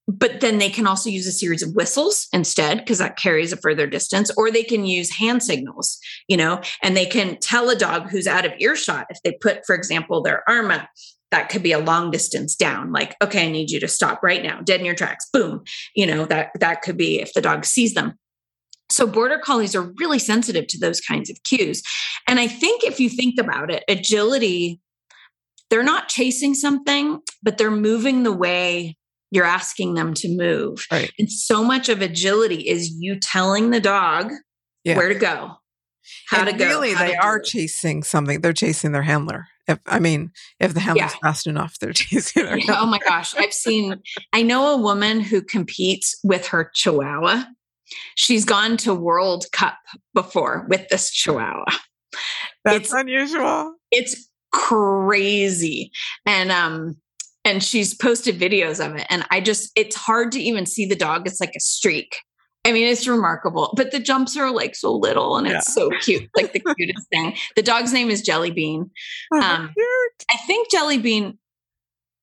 [0.09, 3.57] but then they can also use a series of whistles instead because that carries a
[3.57, 7.77] further distance or they can use hand signals you know and they can tell a
[7.77, 10.89] dog who's out of earshot if they put for example their arm up
[11.31, 14.43] that could be a long distance down like okay i need you to stop right
[14.43, 15.63] now dead in your tracks boom
[15.95, 18.15] you know that that could be if the dog sees them.
[18.89, 21.83] So border collies are really sensitive to those kinds of cues
[22.29, 24.81] and i think if you think about it agility
[25.69, 28.97] they're not chasing something but they're moving the way
[29.31, 31.13] you're asking them to move right.
[31.19, 34.33] and so much of agility is you telling the dog
[34.85, 34.97] yeah.
[34.97, 35.53] where to go
[36.29, 39.99] how and to go really they are chasing something they're chasing their handler if I
[39.99, 41.19] mean, if the handler's yeah.
[41.23, 43.35] fast enough, they're chasing their yeah, Oh my gosh.
[43.37, 44.01] I've seen,
[44.33, 47.45] I know a woman who competes with her chihuahua.
[48.17, 49.77] She's gone to World Cup
[50.13, 51.65] before with this chihuahua.
[52.65, 53.75] That's it's, unusual.
[53.91, 55.93] It's crazy.
[56.25, 56.97] And um,
[57.47, 59.07] and she's posted videos of it.
[59.09, 61.27] And I just, it's hard to even see the dog.
[61.27, 62.17] It's like a streak.
[62.65, 65.59] I mean, it's remarkable, but the jumps are like so little and yeah.
[65.59, 67.37] it's so cute, like the cutest thing.
[67.55, 68.91] The dog's name is Jelly Bean.
[69.33, 69.73] Oh, um,
[70.29, 71.39] I think Jelly Bean,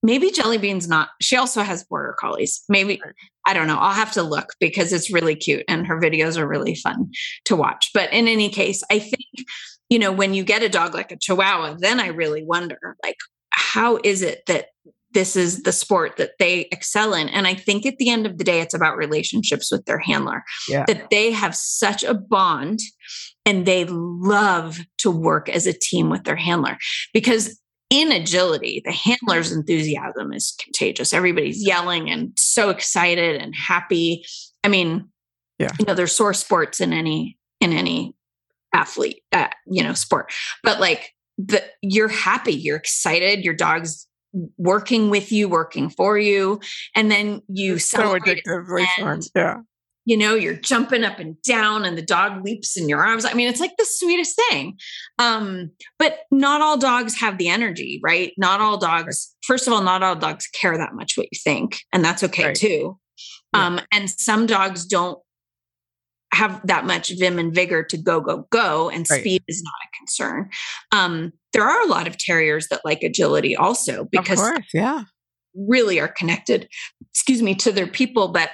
[0.04, 2.62] maybe Jelly Bean's not, she also has border collies.
[2.68, 3.02] Maybe,
[3.48, 3.78] I don't know.
[3.78, 7.10] I'll have to look because it's really cute and her videos are really fun
[7.46, 7.92] to watch.
[7.94, 9.48] But in any case, I think,
[9.88, 13.18] you know, when you get a dog like a Chihuahua, then I really wonder, like,
[13.52, 14.66] how is it that
[15.14, 17.30] this is the sport that they excel in.
[17.30, 20.44] And I think at the end of the day, it's about relationships with their handler,
[20.68, 20.86] yeah.
[20.88, 22.80] that they have such a bond
[23.46, 26.78] and they love to work as a team with their handler
[27.14, 31.14] because in agility, the handler's enthusiasm is contagious.
[31.14, 34.26] Everybody's yelling and so excited and happy.
[34.64, 35.10] I mean,
[35.60, 35.70] yeah.
[35.80, 38.16] you know, there's sore sports in any in any
[38.74, 44.08] athlete, uh, you know, sport, but like the you're happy, you're excited, your dog's
[44.58, 46.60] working with you, working for you,
[46.96, 49.22] and then you so addictively fun.
[49.36, 49.62] Yeah.
[50.06, 53.24] You know, you're jumping up and down and the dog leaps in your arms.
[53.24, 54.78] I mean, it's like the sweetest thing.
[55.18, 58.34] Um, but not all dogs have the energy, right?
[58.38, 61.80] Not all dogs, first of all, not all dogs care that much what you think,
[61.94, 62.56] and that's okay right.
[62.56, 63.00] too.
[63.54, 63.66] Yeah.
[63.66, 65.20] Um, and some dogs don't
[66.34, 69.22] have that much vim and vigor to go, go, go, and right.
[69.22, 70.50] speed is not a concern.
[70.92, 75.04] Um, there are a lot of terriers that like agility also because course, yeah,
[75.56, 76.68] really are connected,
[77.12, 78.30] excuse me, to their people.
[78.30, 78.50] But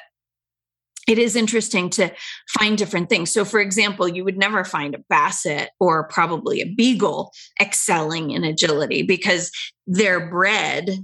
[1.07, 2.11] it is interesting to
[2.59, 3.31] find different things.
[3.31, 8.43] So, for example, you would never find a basset or probably a beagle excelling in
[8.43, 9.51] agility because
[9.87, 10.99] they're bred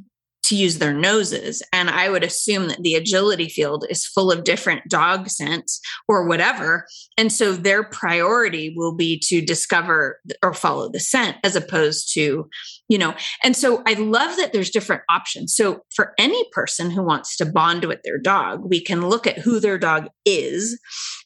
[0.45, 1.63] to use their noses.
[1.73, 6.27] And I would assume that the agility field is full of different dog scents or
[6.27, 6.87] whatever.
[7.17, 12.47] And so their priority will be to discover or follow the scent as opposed to,
[12.87, 15.55] you know, and so I love that there's different options.
[15.55, 19.39] So for any person who wants to bond with their dog, we can look at
[19.39, 20.79] who their dog is.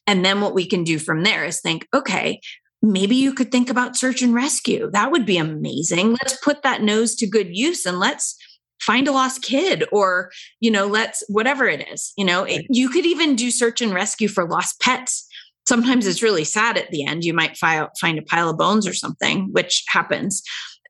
[0.06, 2.40] And then what we can do from there is think, okay,
[2.82, 4.90] maybe you could think about search and rescue.
[4.92, 6.12] That would be amazing.
[6.12, 8.36] Let's put that nose to good use and let's
[8.80, 12.88] find a lost kid or you know let's whatever it is you know it, you
[12.88, 15.26] could even do search and rescue for lost pets
[15.66, 18.86] sometimes it's really sad at the end you might file, find a pile of bones
[18.86, 20.42] or something which happens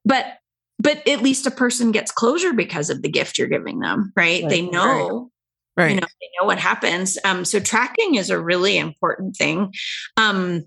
[0.05, 0.38] but
[0.79, 4.42] but at least a person gets closure because of the gift you're giving them right,
[4.42, 4.50] right.
[4.50, 5.31] they know
[5.76, 5.85] right.
[5.85, 5.94] right.
[5.94, 9.72] you know they know what happens um so tracking is a really important thing
[10.16, 10.64] um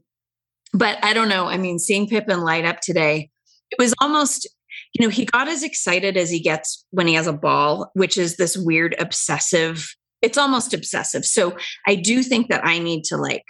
[0.74, 3.30] but i don't know i mean seeing pippin light up today
[3.72, 4.48] it was almost
[4.94, 8.18] you know, he got as excited as he gets when he has a ball, which
[8.18, 11.26] is this weird obsessive, it's almost obsessive.
[11.26, 13.44] So I do think that I need to like,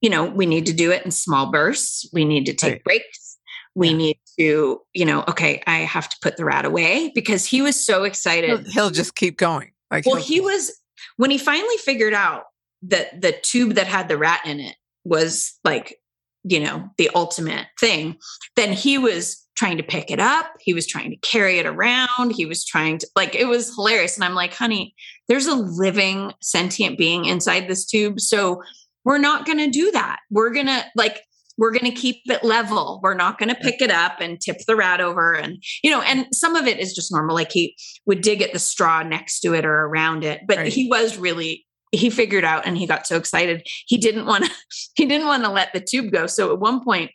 [0.00, 2.08] you know, we need to do it in small bursts.
[2.12, 2.84] We need to take right.
[2.84, 3.38] breaks.
[3.74, 3.96] We yeah.
[3.96, 7.84] need to, you know, okay, I have to put the rat away because he was
[7.84, 8.50] so excited.
[8.50, 9.70] He'll, he'll just keep going.
[9.90, 10.72] Like, well, he was
[11.16, 12.44] when he finally figured out
[12.82, 15.98] that the tube that had the rat in it was like,
[16.42, 18.16] you know, the ultimate thing.
[18.56, 20.46] Then he was trying to pick it up.
[20.60, 22.32] He was trying to carry it around.
[22.32, 24.16] He was trying to, like, it was hilarious.
[24.16, 24.94] And I'm like, honey,
[25.28, 28.20] there's a living sentient being inside this tube.
[28.20, 28.62] So
[29.04, 30.18] we're not going to do that.
[30.30, 31.22] We're going to, like,
[31.58, 33.00] we're going to keep it level.
[33.02, 35.32] We're not going to pick it up and tip the rat over.
[35.32, 37.34] And, you know, and some of it is just normal.
[37.34, 40.42] Like he would dig at the straw next to it or around it.
[40.46, 40.72] But right.
[40.72, 43.66] he was really, he figured out and he got so excited.
[43.86, 44.50] He didn't want to,
[44.96, 46.26] he didn't want to let the tube go.
[46.26, 47.10] So at one point,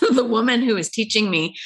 [0.14, 1.56] the woman who was teaching me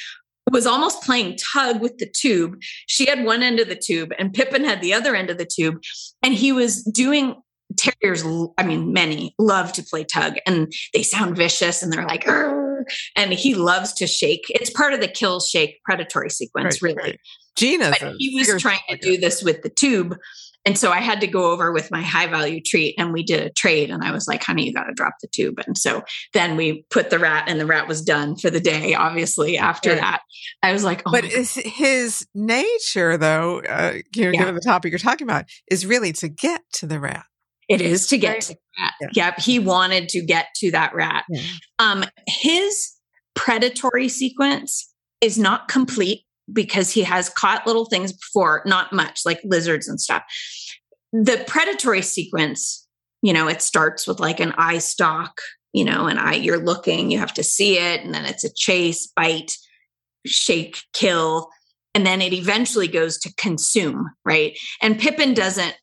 [0.51, 2.57] was almost playing tug with the tube.
[2.87, 5.45] She had one end of the tube and Pippin had the other end of the
[5.45, 5.81] tube.
[6.23, 7.35] And he was doing
[7.75, 8.23] terriers,
[8.57, 12.85] I mean, many love to play tug and they sound vicious and they're like, Arr!
[13.15, 14.45] and he loves to shake.
[14.49, 17.09] It's part of the kill, shake, predatory sequence, Right, really.
[17.11, 17.19] right.
[17.57, 20.15] Gina, But he was trying to do this with the tube.
[20.67, 23.39] And so I had to go over with my high value treat and we did
[23.41, 23.89] a trade.
[23.89, 25.61] And I was like, honey, you got to drop the tube.
[25.65, 26.03] And so
[26.33, 28.93] then we put the rat and the rat was done for the day.
[28.93, 30.01] Obviously, after Yeah.
[30.01, 30.21] that,
[30.61, 34.39] I was like, oh, But his nature, though, uh, you know, Yeah.
[34.39, 37.23] given the topic you're talking about, is really to get to the rat.
[37.69, 38.41] It is to get Right.
[38.41, 38.93] to the rat.
[38.99, 39.07] Yeah.
[39.13, 39.39] Yep.
[39.39, 41.23] He wanted to get to that rat.
[41.29, 41.41] Yeah.
[41.79, 42.91] Um, his
[43.35, 49.39] predatory sequence is not complete because he has caught little things before, not much, like
[49.43, 50.23] lizards and stuff.
[51.11, 52.87] The predatory sequence,
[53.21, 55.41] you know, it starts with like an eye stalk,
[55.73, 58.53] you know, and eye you're looking, you have to see it, and then it's a
[58.53, 59.57] chase, bite,
[60.25, 61.49] shake, kill,
[61.93, 64.57] and then it eventually goes to consume, right?
[64.81, 65.75] And Pippin doesn't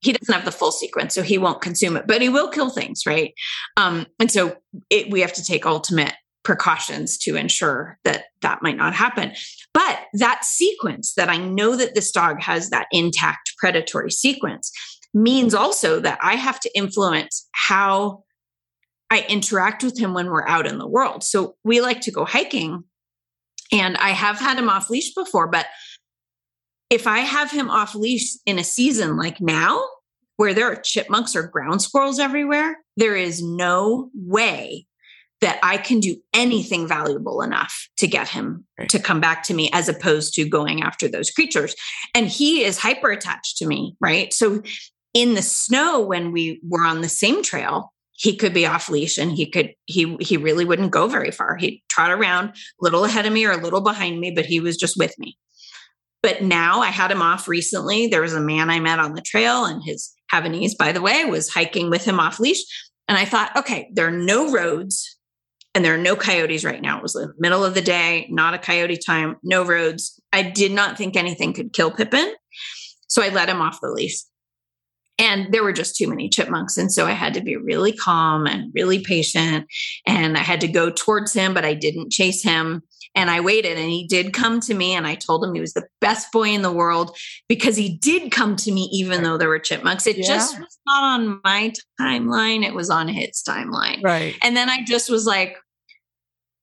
[0.00, 2.70] he doesn't have the full sequence, so he won't consume it, but he will kill
[2.70, 3.32] things, right?
[3.76, 4.56] Um, and so
[4.90, 6.12] it, we have to take ultimate
[6.46, 9.32] precautions to ensure that that might not happen.
[9.74, 14.70] But that sequence that I know that this dog has that intact predatory sequence
[15.12, 18.22] means also that I have to influence how
[19.10, 21.24] I interact with him when we're out in the world.
[21.24, 22.84] So we like to go hiking,
[23.72, 25.66] and I have had him off leash before, but
[26.90, 29.82] if I have him off leash in a season like now,
[30.36, 34.86] where there are chipmunks or ground squirrels everywhere, there is no way
[35.40, 38.88] that I can do anything valuable enough to get him Right.
[38.88, 41.74] to come back to me as opposed to going after those creatures.
[42.14, 44.32] And he is hyper attached to me, right?
[44.32, 44.62] So
[45.14, 49.18] in the snow, when we were on the same trail, he could be off leash
[49.18, 51.56] and he could he he really wouldn't go very far.
[51.56, 54.58] He'd trot around a little ahead of me or a little behind me, but he
[54.58, 55.36] was just with me.
[56.22, 58.06] But now I had him off recently.
[58.06, 61.24] There was a man I met on the trail, and his Havanese, by the way,
[61.24, 62.62] was hiking with him off leash.
[63.06, 65.15] And I thought, okay, there are no roads
[65.76, 66.96] and there are no coyotes right now.
[66.96, 70.18] It was the middle of the day, not a coyote time, no roads.
[70.32, 72.32] I did not think anything could kill Pippin.
[73.08, 74.22] So I let him off the leash.
[75.18, 76.78] And there were just too many chipmunks.
[76.78, 79.66] And so I had to be really calm and really patient.
[80.06, 82.82] And I had to go towards him, but I didn't chase him.
[83.14, 84.94] And I waited and he did come to me.
[84.94, 87.14] And I told him he was the best boy in the world
[87.48, 90.06] because he did come to me, even though there were chipmunks.
[90.06, 94.02] It just was not on my timeline, it was on his timeline.
[94.02, 94.34] Right.
[94.42, 95.56] And then I just was like,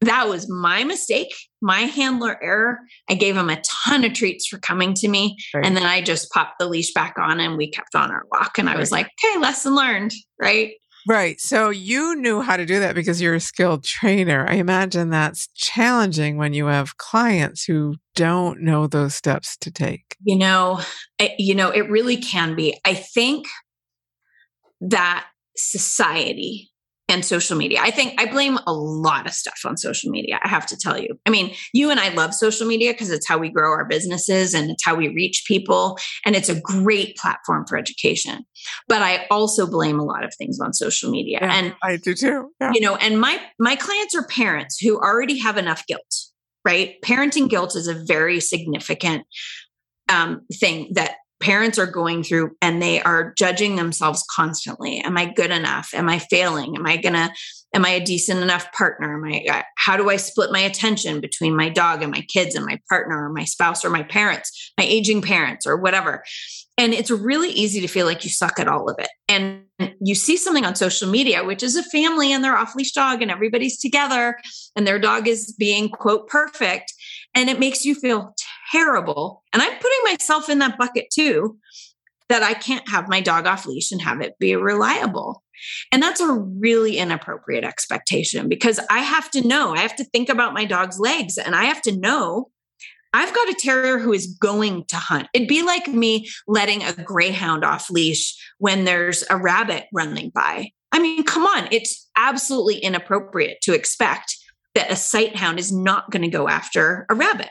[0.07, 2.79] that was my mistake, my handler error.
[3.09, 5.37] I gave him a ton of treats for coming to me.
[5.53, 5.65] Right.
[5.65, 8.57] And then I just popped the leash back on and we kept on our walk.
[8.57, 10.13] And I was like, okay, lesson learned.
[10.39, 10.73] Right.
[11.07, 11.39] Right.
[11.41, 14.47] So you knew how to do that because you're a skilled trainer.
[14.47, 20.15] I imagine that's challenging when you have clients who don't know those steps to take.
[20.23, 20.79] You know,
[21.19, 22.79] I, you know, it really can be.
[22.85, 23.47] I think
[24.79, 25.25] that
[25.57, 26.71] society
[27.13, 27.79] and social media.
[27.81, 30.39] I think I blame a lot of stuff on social media.
[30.43, 31.19] I have to tell you.
[31.25, 34.53] I mean, you and I love social media because it's how we grow our businesses
[34.53, 35.97] and it's how we reach people.
[36.25, 38.43] And it's a great platform for education.
[38.87, 41.39] But I also blame a lot of things on social media.
[41.41, 41.53] Yeah.
[41.53, 42.51] And I do too.
[42.59, 42.71] Yeah.
[42.73, 46.15] you know and my my clients are parents who already have enough guilt
[46.65, 49.25] right parenting guilt is a very significant
[50.09, 54.99] um, thing that parents are going through and they are judging themselves constantly.
[54.99, 55.89] Am i good enough?
[55.93, 56.75] Am i failing?
[56.77, 57.33] Am i gonna
[57.75, 59.13] am i a decent enough partner?
[59.15, 62.55] Am i uh, how do i split my attention between my dog and my kids
[62.55, 66.23] and my partner or my spouse or my parents my aging parents or whatever?
[66.77, 69.09] And it's really easy to feel like you suck at all of it.
[69.27, 69.63] And
[69.99, 73.21] you see something on social media which is a family and their off leash dog
[73.21, 74.39] and everybody's together
[74.77, 76.93] and their dog is being quote perfect
[77.35, 78.33] and it makes you feel
[78.71, 81.57] terrible and i'm putting myself in that bucket too
[82.29, 85.43] that i can't have my dog off leash and have it be reliable
[85.91, 90.29] and that's a really inappropriate expectation because i have to know i have to think
[90.29, 92.49] about my dog's legs and i have to know
[93.13, 95.27] I've got a terrier who is going to hunt.
[95.33, 100.71] It'd be like me letting a greyhound off leash when there's a rabbit running by.
[100.91, 104.35] I mean, come on, it's absolutely inappropriate to expect
[104.75, 107.49] that a sight hound is not going to go after a rabbit.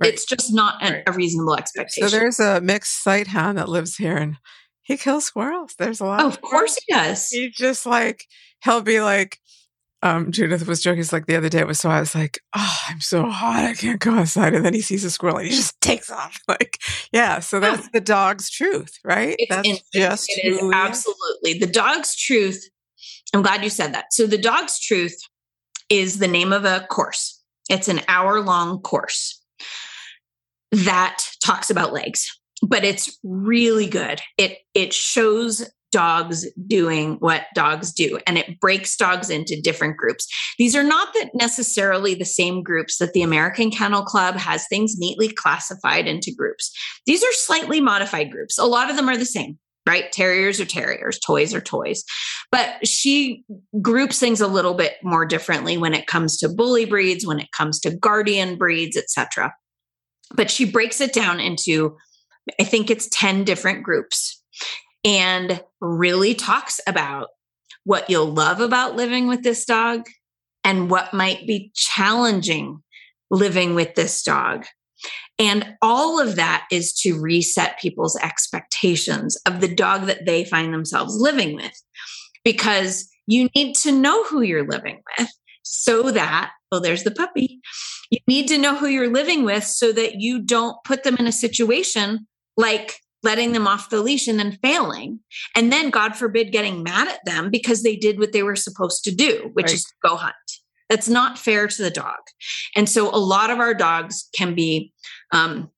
[0.00, 0.14] Right.
[0.14, 1.02] It's just not a, Right.
[1.06, 2.08] a reasonable expectation.
[2.08, 4.36] So there's a mixed sight hound that lives here and
[4.82, 5.74] he kills squirrels.
[5.78, 7.28] There's a lot oh, of course he does.
[7.28, 8.24] He just like
[8.64, 9.38] he'll be like
[10.02, 12.40] um Judith was joking it's like the other day it was so I was like,
[12.56, 14.54] Oh, I'm so hot, I can't go outside.
[14.54, 16.38] And then he sees a squirrel and he just takes off.
[16.48, 16.78] Like,
[17.12, 19.36] yeah, so that's the dog's truth, right?
[19.38, 22.68] It's that's just It is absolutely the dog's truth.
[23.34, 24.06] I'm glad you said that.
[24.12, 25.16] So the dog's truth
[25.90, 27.40] is the name of a course.
[27.68, 29.40] It's an hour long course
[30.72, 32.26] that talks about legs,
[32.62, 34.20] but it's really good.
[34.38, 40.28] It it shows dogs doing what dogs do and it breaks dogs into different groups.
[40.56, 44.94] These are not that necessarily the same groups that the american kennel club has things
[44.98, 46.70] neatly classified into groups.
[47.06, 48.56] These are slightly modified groups.
[48.56, 49.58] A lot of them are the same
[49.88, 50.12] right?
[50.12, 52.04] Terriers are terriers toys are toys.
[52.52, 53.44] But she
[53.80, 57.50] groups things a little bit more differently when it comes to bully breeds when it
[57.50, 59.52] comes to guardian breeds etc
[60.34, 61.96] but she breaks it down into
[62.58, 64.42] i think it's 10 different groups
[65.04, 67.28] and really talks about
[67.84, 70.06] what you'll love about living with this dog
[70.64, 72.82] and what might be challenging
[73.30, 74.66] living with this dog.
[75.38, 80.74] And all of that is to reset people's expectations of the dog that they find
[80.74, 81.72] themselves living with.
[82.44, 85.28] Because you need to know who you're living with
[85.62, 87.60] so that, oh, there's the puppy.
[88.10, 91.26] You need to know who you're living with so that you don't put them in
[91.26, 95.20] a situation like letting them off the leash and then failing.
[95.54, 99.04] And then, God forbid, getting mad at them because they did what they were supposed
[99.04, 99.74] to do, which right.
[99.74, 100.34] is go hunt.
[100.88, 102.18] That's not fair to the dog.
[102.74, 104.92] And so, a lot of our dogs can be,
[105.32, 105.70] um,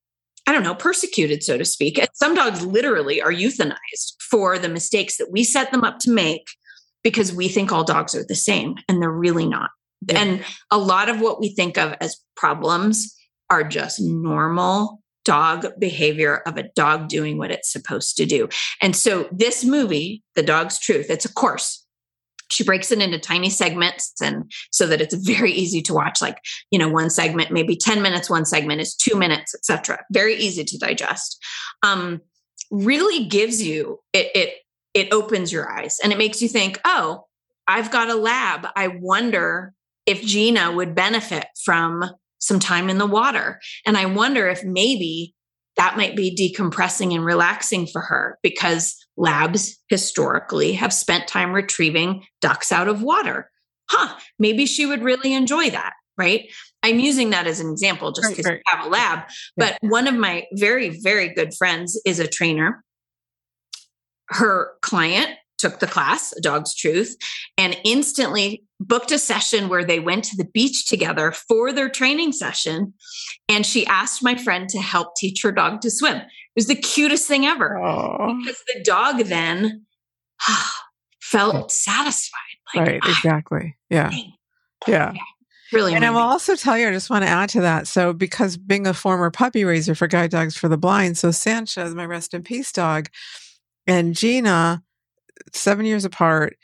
[0.47, 1.99] I don't know, persecuted, so to speak.
[1.99, 6.11] And some dogs literally are euthanized for the mistakes that we set them up to
[6.11, 6.47] make
[7.03, 9.71] because we think all dogs are the same and they're really not.
[10.09, 10.21] Yeah.
[10.21, 13.15] And a lot of what we think of as problems
[13.51, 18.49] are just normal dog behavior of a dog doing what it's supposed to do.
[18.81, 21.85] And so this movie, The Dog's Truth, it's a course.
[22.51, 26.39] She breaks it into tiny segments and so that it's very easy to watch like,
[26.71, 30.05] you know, one segment maybe 10 minutes, one segment is 2 minutes, etc.
[30.11, 31.39] Very easy to digest.
[31.83, 32.21] Um
[32.71, 34.55] really gives you it it
[34.93, 37.25] it opens your eyes and it makes you think, "Oh,
[37.67, 38.67] I've got a lab.
[38.77, 39.73] I wonder
[40.07, 42.05] if Gina would benefit from
[42.39, 43.61] some time in the water.
[43.87, 45.35] And I wonder if maybe
[45.77, 52.25] that might be decompressing and relaxing for her because labs historically have spent time retrieving
[52.41, 53.51] ducks out of water.
[53.89, 56.51] Huh, maybe she would really enjoy that, right?
[56.83, 58.63] I'm using that as an example just because right, right.
[58.67, 59.21] we have a lab.
[59.57, 59.89] But yeah.
[59.89, 62.85] one of my very, very good friends is a trainer.
[64.29, 65.31] Her client
[65.63, 67.17] took the class, Dog's Truth,
[67.57, 72.33] and instantly booked a session where they went to the beach together for their training
[72.33, 72.93] session.
[73.49, 76.17] And she asked my friend to help teach her dog to swim.
[76.17, 78.41] It was the cutest thing ever Aww.
[78.41, 79.87] because the dog then
[81.21, 82.39] felt satisfied.
[82.75, 83.77] Like, right, ah, exactly.
[83.89, 84.11] Yeah.
[84.89, 85.13] yeah.
[85.15, 85.23] yeah.
[85.73, 87.87] Really and I will also tell you, I just want to add to that.
[87.87, 91.95] So, because being a former puppy raiser for Guide Dogs for the Blind, so Sanchez,
[91.95, 93.09] my rest in peace dog,
[93.87, 94.83] and Gina,
[95.53, 96.57] seven years apart,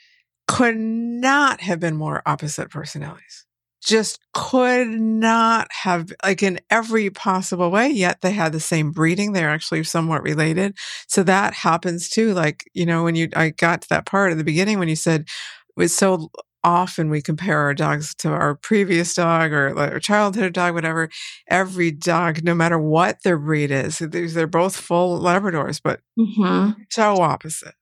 [0.47, 3.45] could not have been more opposite personalities.
[3.85, 9.33] Just could not have, like in every possible way, yet they had the same breeding.
[9.33, 10.77] They're actually somewhat related.
[11.07, 12.35] So that happens too.
[12.35, 14.97] Like, you know, when you, I got to that part at the beginning when you
[14.97, 15.29] said,
[15.77, 16.29] was so
[16.65, 21.09] often we compare our dogs to our previous dog or our childhood dog, whatever.
[21.49, 26.73] Every dog, no matter what their breed is, they're both full Labradors, but mm-hmm.
[26.91, 27.75] so opposite.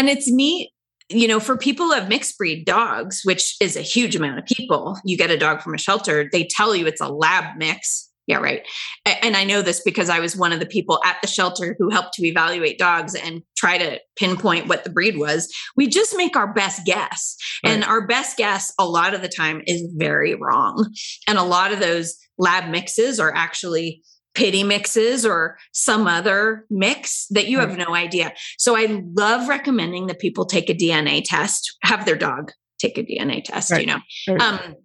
[0.00, 0.70] And it's neat,
[1.10, 4.46] you know, for people who have mixed breed dogs, which is a huge amount of
[4.46, 8.08] people, you get a dog from a shelter, they tell you it's a lab mix.
[8.26, 8.66] Yeah, right.
[9.04, 11.90] And I know this because I was one of the people at the shelter who
[11.90, 15.52] helped to evaluate dogs and try to pinpoint what the breed was.
[15.76, 17.36] We just make our best guess.
[17.62, 17.72] Right.
[17.72, 20.90] And our best guess, a lot of the time, is very wrong.
[21.28, 24.02] And a lot of those lab mixes are actually
[24.34, 28.32] pity mixes or some other mix that you have no idea.
[28.58, 33.02] So I love recommending that people take a DNA test, have their dog take a
[33.02, 33.80] DNA test, right.
[33.80, 34.00] you know.
[34.28, 34.40] Right.
[34.40, 34.76] Um,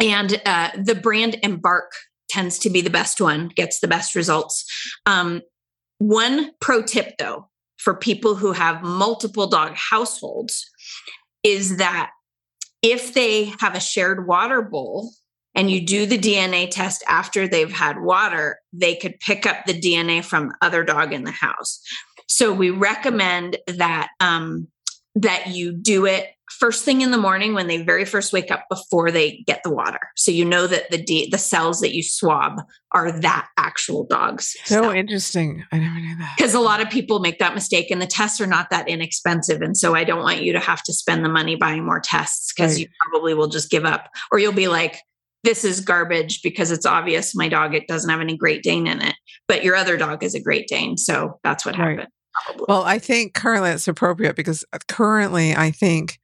[0.00, 1.92] and uh, the brand Embark
[2.28, 4.64] tends to be the best one, gets the best results.
[5.06, 5.42] Um,
[5.98, 10.70] one pro tip though, for people who have multiple dog households,
[11.42, 12.10] is that
[12.82, 15.12] if they have a shared water bowl
[15.54, 19.78] and you do the DNA test after they've had water, they could pick up the
[19.78, 21.80] DNA from other dog in the house.
[22.26, 24.68] So we recommend that um,
[25.14, 28.64] that you do it first thing in the morning when they very first wake up
[28.68, 29.98] before they get the water.
[30.16, 34.56] So you know that the D, the cells that you swab are that actual dog's.
[34.64, 34.94] So stuff.
[34.94, 35.64] interesting.
[35.72, 36.34] I never knew that.
[36.36, 39.62] Because a lot of people make that mistake and the tests are not that inexpensive.
[39.62, 42.52] And so I don't want you to have to spend the money buying more tests
[42.52, 42.82] because right.
[42.82, 45.00] you probably will just give up or you'll be like,
[45.44, 49.00] this is garbage because it's obvious my dog it doesn't have any Great Dane in
[49.00, 49.14] it,
[49.46, 51.90] but your other dog is a Great Dane, so that's what right.
[51.90, 52.08] happened.
[52.46, 52.66] Probably.
[52.68, 56.18] Well, I think currently it's appropriate because uh, currently I think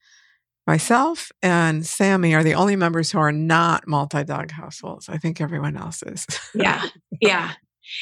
[0.66, 5.08] myself and Sammy are the only members who are not multi dog households.
[5.08, 6.26] I think everyone else is.
[6.54, 6.86] yeah,
[7.20, 7.52] yeah.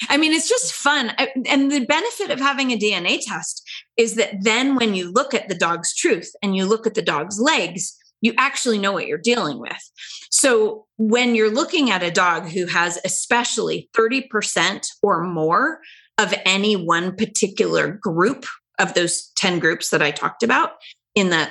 [0.09, 1.13] I mean, it's just fun.
[1.49, 3.63] And the benefit of having a DNA test
[3.97, 7.03] is that then when you look at the dog's truth and you look at the
[7.03, 9.91] dog's legs, you actually know what you're dealing with.
[10.31, 15.81] So when you're looking at a dog who has especially 30% or more
[16.19, 18.45] of any one particular group
[18.79, 20.73] of those 10 groups that I talked about
[21.15, 21.49] in the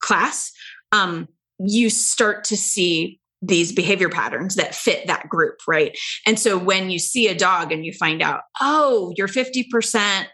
[0.00, 0.52] class,
[0.92, 5.96] um, you start to see these behavior patterns that fit that group, right?
[6.26, 10.26] And so when you see a dog and you find out, oh, you're 50%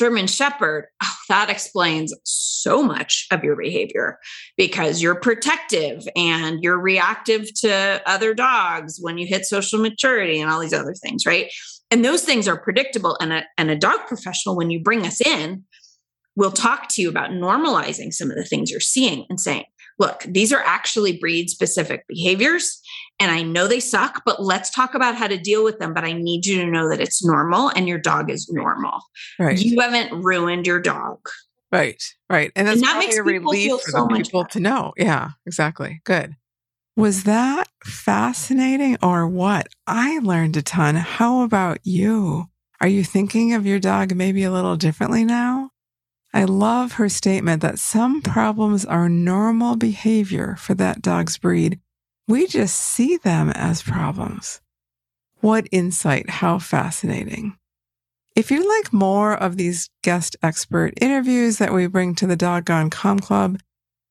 [0.00, 4.18] German Shepherd, oh, that explains so much of your behavior
[4.56, 10.50] because you're protective and you're reactive to other dogs when you hit social maturity and
[10.50, 11.52] all these other things, right?
[11.90, 13.18] And those things are predictable.
[13.20, 15.64] And a, and a dog professional, when you bring us in,
[16.34, 19.64] will talk to you about normalizing some of the things you're seeing and saying,
[20.00, 22.80] look, these are actually breed specific behaviors.
[23.20, 25.92] And I know they suck, but let's talk about how to deal with them.
[25.92, 28.98] But I need you to know that it's normal and your dog is normal.
[29.38, 29.60] Right.
[29.60, 31.18] You haven't ruined your dog.
[31.70, 32.02] Right.
[32.28, 32.50] Right.
[32.56, 34.52] And that's and that makes a relief for so people better.
[34.54, 34.92] to know.
[34.96, 36.00] Yeah, exactly.
[36.04, 36.34] Good.
[36.96, 39.68] Was that fascinating or what?
[39.86, 40.96] I learned a ton.
[40.96, 42.46] How about you?
[42.80, 45.70] Are you thinking of your dog maybe a little differently now?
[46.32, 51.80] I love her statement that some problems are normal behavior for that dog's breed.
[52.28, 54.60] We just see them as problems.
[55.40, 56.30] What insight!
[56.30, 57.56] How fascinating.
[58.36, 62.90] If you'd like more of these guest expert interviews that we bring to the Doggone
[62.90, 63.58] Calm Club,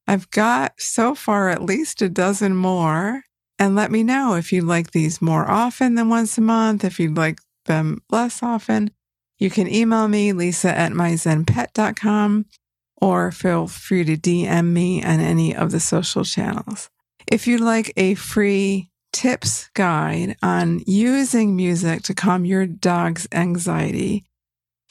[0.05, 3.24] I've got so far at least a dozen more.
[3.57, 6.99] And let me know if you'd like these more often than once a month, if
[6.99, 8.91] you'd like them less often.
[9.40, 12.46] You can email me, lisa at myzenpet.com,
[13.02, 16.90] or feel free to DM me on any of the social channels.
[17.26, 24.26] If you'd like a free tips guide on using music to calm your dog's anxiety,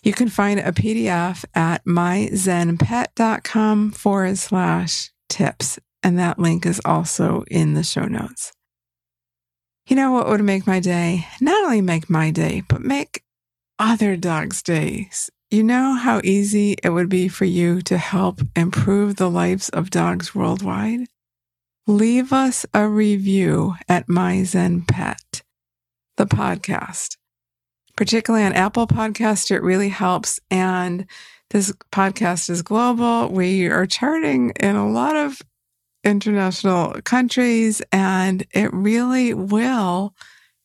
[0.03, 5.79] you can find a PDF at myzenpet.com forward slash tips.
[6.03, 8.53] And that link is also in the show notes.
[9.89, 11.27] You know what would make my day?
[11.41, 13.23] Not only make my day, but make
[13.79, 15.31] other dogs' days.
[15.51, 19.91] You know how easy it would be for you to help improve the lives of
[19.91, 21.07] dogs worldwide?
[21.87, 25.43] Leave us a review at My Zen Pet,
[26.19, 27.17] the podcast.
[27.97, 30.39] Particularly on Apple Podcast, it really helps.
[30.51, 31.07] And
[31.51, 33.31] this podcast is global.
[33.31, 35.41] We are charting in a lot of
[36.05, 40.15] international countries, and it really will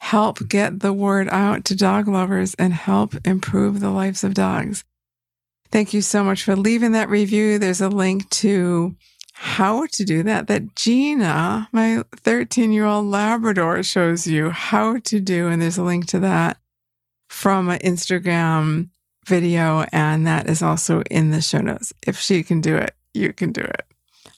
[0.04, 4.84] help get the word out to dog lovers and help improve the lives of dogs.
[5.72, 7.58] Thank you so much for leaving that review.
[7.58, 8.98] There's a link to
[9.34, 15.22] how to do that that Gina, my 13 year old Labrador, shows you how to
[15.22, 15.48] do.
[15.48, 16.58] And there's a link to that
[17.30, 18.90] from an Instagram
[19.26, 19.86] video.
[19.94, 21.94] And that is also in the show notes.
[22.06, 23.86] If she can do it, you can do it.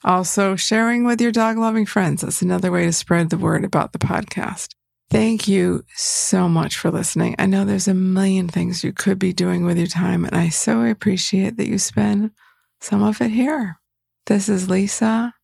[0.04, 2.22] Also, sharing with your dog loving friends.
[2.22, 4.75] That's another way to spread the word about the podcast.
[5.08, 7.36] Thank you so much for listening.
[7.38, 10.48] I know there's a million things you could be doing with your time, and I
[10.48, 12.32] so appreciate that you spend
[12.80, 13.78] some of it here.
[14.26, 15.34] This is Lisa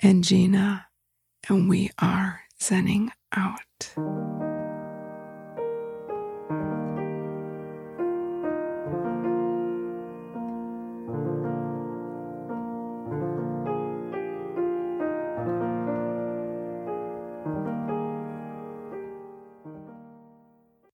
[0.00, 0.86] and Gina,
[1.48, 4.23] and we are zenning out.